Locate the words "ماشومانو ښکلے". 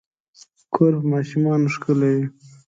1.13-2.09